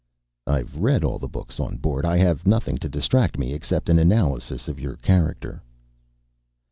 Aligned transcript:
"I've 0.47 0.77
read 0.77 1.03
all 1.03 1.19
the 1.19 1.27
books 1.27 1.59
on 1.59 1.77
board. 1.77 2.07
I 2.07 2.17
have 2.17 2.47
nothing 2.47 2.79
to 2.79 2.89
distract 2.89 3.37
me 3.37 3.53
except 3.53 3.87
an 3.87 3.99
analysis 3.99 4.67
of 4.67 4.79
your 4.79 4.95
character." 4.95 5.61